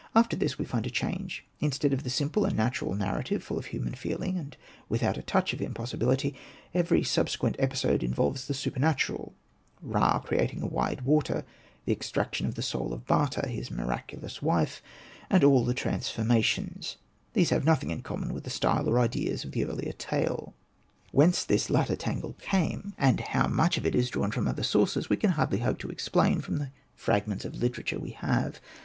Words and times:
''After 0.22 0.34
this 0.34 0.58
we 0.58 0.64
find 0.64 0.88
a 0.88 0.90
change; 0.90 1.44
instead 1.60 1.92
of 1.92 2.02
the 2.02 2.10
simple 2.10 2.44
and 2.44 2.56
natural 2.56 2.96
narrative, 2.96 3.44
full 3.44 3.60
of 3.60 3.66
human 3.66 3.94
feeling, 3.94 4.36
and 4.36 4.56
without 4.88 5.16
a 5.16 5.22
touch 5.22 5.52
of 5.54 5.62
impossibility, 5.62 6.34
every 6.74 7.04
subsequent 7.04 7.54
episode 7.60 8.02
involves 8.02 8.48
the 8.48 8.54
super 8.54 8.80
natural; 8.80 9.34
Ra 9.80 10.18
creating 10.18 10.62
a 10.62 10.66
wide 10.66 11.02
water, 11.02 11.44
the 11.84 11.92
extraction 11.92 12.44
of 12.44 12.56
the 12.56 12.60
soul 12.60 12.92
of 12.92 13.06
Bata, 13.06 13.46
his 13.46 13.70
miraculous 13.70 14.42
wife, 14.42 14.82
and 15.30 15.44
all 15.44 15.64
the 15.64 15.74
transformations— 15.74 16.96
these 17.34 17.50
have 17.50 17.64
nothing 17.64 17.90
in 17.92 18.02
common 18.02 18.34
with 18.34 18.42
the 18.42 18.50
style 18.50 18.88
or 18.88 18.98
ideas 18.98 19.44
of 19.44 19.52
the 19.52 19.64
earlier 19.64 19.92
tale. 19.92 20.54
Whence 21.12 21.44
this 21.44 21.70
later 21.70 21.94
tangle 21.94 22.32
came, 22.40 22.94
and 22.98 23.20
how 23.20 23.42
Hosted 23.42 23.42
by 23.44 23.46
Google 23.46 23.50
REMARKS 23.50 23.54
73 23.54 23.56
much 23.56 23.78
of 23.78 23.86
it 23.86 23.94
is 23.94 24.10
drawn 24.10 24.30
from 24.32 24.48
other 24.48 24.64
sources, 24.64 25.08
we 25.08 25.16
can 25.16 25.30
hardly 25.38 25.58
hope 25.60 25.78
to 25.78 25.88
explain 25.90 26.40
from 26.40 26.58
the 26.58 26.72
fragments 26.96 27.44
of 27.44 27.54
literature 27.54 27.94
that 27.94 28.02
we 28.02 28.10
have. 28.10 28.58